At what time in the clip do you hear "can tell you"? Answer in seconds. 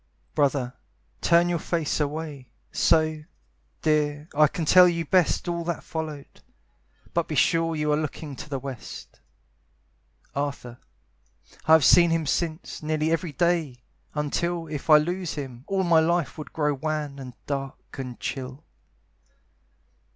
4.47-5.05